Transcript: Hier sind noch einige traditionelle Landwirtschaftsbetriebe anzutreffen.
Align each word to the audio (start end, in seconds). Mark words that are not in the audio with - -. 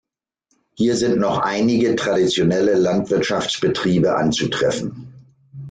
Hier 0.73 0.95
sind 0.95 1.19
noch 1.19 1.37
einige 1.37 1.95
traditionelle 1.95 2.73
Landwirtschaftsbetriebe 2.73 4.15
anzutreffen. 4.15 5.13